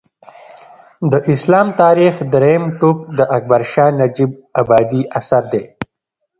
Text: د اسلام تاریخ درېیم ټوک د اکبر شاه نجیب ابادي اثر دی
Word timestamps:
د 1.11 1.13
اسلام 1.33 1.67
تاریخ 1.81 2.13
درېیم 2.33 2.63
ټوک 2.79 2.97
د 3.17 3.19
اکبر 3.37 3.61
شاه 3.71 3.91
نجیب 3.99 4.31
ابادي 4.61 5.01
اثر 5.19 5.43
دی 5.51 5.63